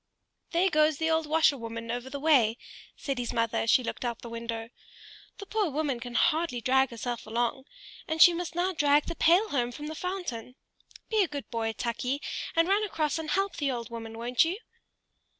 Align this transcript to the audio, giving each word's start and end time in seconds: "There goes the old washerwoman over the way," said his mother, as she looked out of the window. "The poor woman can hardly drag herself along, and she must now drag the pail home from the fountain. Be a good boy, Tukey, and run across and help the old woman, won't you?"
"There 0.49 0.71
goes 0.71 0.97
the 0.97 1.11
old 1.11 1.27
washerwoman 1.27 1.91
over 1.91 2.09
the 2.09 2.19
way," 2.19 2.57
said 2.95 3.19
his 3.19 3.31
mother, 3.33 3.59
as 3.59 3.69
she 3.69 3.83
looked 3.83 4.03
out 4.03 4.15
of 4.17 4.21
the 4.23 4.29
window. 4.31 4.71
"The 5.37 5.45
poor 5.45 5.69
woman 5.69 5.99
can 5.99 6.15
hardly 6.15 6.59
drag 6.59 6.89
herself 6.89 7.27
along, 7.27 7.65
and 8.07 8.19
she 8.19 8.33
must 8.33 8.55
now 8.55 8.73
drag 8.73 9.05
the 9.05 9.13
pail 9.15 9.49
home 9.49 9.71
from 9.71 9.85
the 9.85 9.93
fountain. 9.93 10.55
Be 11.11 11.21
a 11.23 11.27
good 11.27 11.47
boy, 11.51 11.73
Tukey, 11.73 12.19
and 12.55 12.67
run 12.67 12.83
across 12.83 13.19
and 13.19 13.29
help 13.29 13.57
the 13.57 13.69
old 13.69 13.91
woman, 13.91 14.17
won't 14.17 14.43
you?" 14.43 14.57